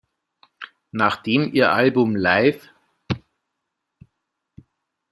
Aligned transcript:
Nachdem 0.93 1.53
ihr 1.53 1.71
Album 1.71 2.15
"Live! 2.15 2.69